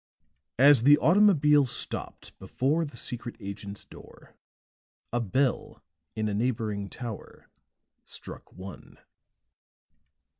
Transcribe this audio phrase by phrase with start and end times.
[0.57, 4.35] As the automobile stopped before the secret agent's door,
[5.13, 5.83] a bell
[6.15, 7.51] in a neighboring tower
[8.03, 8.97] struck one.